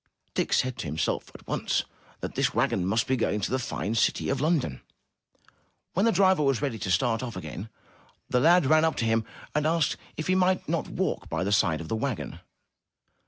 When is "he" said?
10.25-10.33